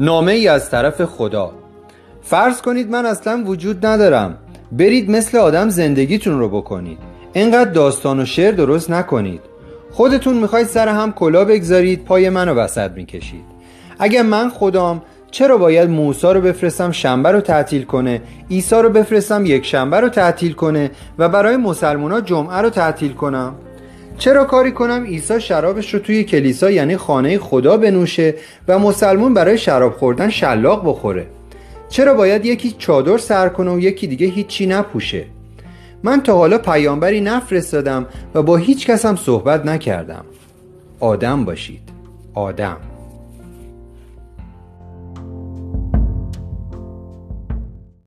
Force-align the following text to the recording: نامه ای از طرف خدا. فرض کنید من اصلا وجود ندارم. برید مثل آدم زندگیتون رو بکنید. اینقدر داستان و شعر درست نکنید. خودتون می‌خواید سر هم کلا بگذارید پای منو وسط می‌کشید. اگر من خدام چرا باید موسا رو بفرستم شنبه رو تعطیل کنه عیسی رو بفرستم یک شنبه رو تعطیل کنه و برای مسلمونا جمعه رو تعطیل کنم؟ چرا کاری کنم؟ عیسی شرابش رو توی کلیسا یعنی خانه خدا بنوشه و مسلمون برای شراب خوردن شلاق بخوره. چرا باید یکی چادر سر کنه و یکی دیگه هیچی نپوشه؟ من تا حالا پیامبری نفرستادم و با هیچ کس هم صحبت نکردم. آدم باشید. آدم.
نامه 0.00 0.32
ای 0.32 0.48
از 0.48 0.70
طرف 0.70 1.04
خدا. 1.04 1.52
فرض 2.22 2.62
کنید 2.62 2.90
من 2.90 3.06
اصلا 3.06 3.42
وجود 3.46 3.86
ندارم. 3.86 4.38
برید 4.72 5.10
مثل 5.10 5.38
آدم 5.38 5.68
زندگیتون 5.68 6.38
رو 6.38 6.48
بکنید. 6.48 6.98
اینقدر 7.32 7.70
داستان 7.70 8.20
و 8.20 8.24
شعر 8.24 8.52
درست 8.52 8.90
نکنید. 8.90 9.40
خودتون 9.90 10.36
می‌خواید 10.36 10.66
سر 10.66 10.88
هم 10.88 11.12
کلا 11.12 11.44
بگذارید 11.44 12.04
پای 12.04 12.30
منو 12.30 12.54
وسط 12.54 12.90
می‌کشید. 12.90 13.44
اگر 13.98 14.22
من 14.22 14.50
خدام 14.50 15.02
چرا 15.30 15.56
باید 15.56 15.90
موسا 15.90 16.32
رو 16.32 16.40
بفرستم 16.40 16.90
شنبه 16.90 17.30
رو 17.30 17.40
تعطیل 17.40 17.82
کنه 17.84 18.22
عیسی 18.50 18.76
رو 18.76 18.90
بفرستم 18.90 19.46
یک 19.46 19.66
شنبه 19.66 20.00
رو 20.00 20.08
تعطیل 20.08 20.52
کنه 20.52 20.90
و 21.18 21.28
برای 21.28 21.56
مسلمونا 21.56 22.20
جمعه 22.20 22.56
رو 22.56 22.70
تعطیل 22.70 23.12
کنم؟ 23.12 23.54
چرا 24.18 24.44
کاری 24.44 24.72
کنم؟ 24.72 25.04
عیسی 25.04 25.40
شرابش 25.40 25.94
رو 25.94 26.00
توی 26.00 26.24
کلیسا 26.24 26.70
یعنی 26.70 26.96
خانه 26.96 27.38
خدا 27.38 27.76
بنوشه 27.76 28.34
و 28.68 28.78
مسلمون 28.78 29.34
برای 29.34 29.58
شراب 29.58 29.92
خوردن 29.92 30.30
شلاق 30.30 30.88
بخوره. 30.88 31.26
چرا 31.88 32.14
باید 32.14 32.46
یکی 32.46 32.74
چادر 32.78 33.18
سر 33.18 33.48
کنه 33.48 33.70
و 33.70 33.80
یکی 33.80 34.06
دیگه 34.06 34.26
هیچی 34.26 34.66
نپوشه؟ 34.66 35.24
من 36.02 36.22
تا 36.22 36.36
حالا 36.36 36.58
پیامبری 36.58 37.20
نفرستادم 37.20 38.06
و 38.34 38.42
با 38.42 38.56
هیچ 38.56 38.86
کس 38.86 39.06
هم 39.06 39.16
صحبت 39.16 39.66
نکردم. 39.66 40.24
آدم 41.00 41.44
باشید. 41.44 41.82
آدم. 42.34 42.91